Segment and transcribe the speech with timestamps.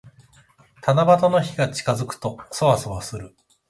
[0.81, 3.35] 七夕の日が近づくと、そわそわする。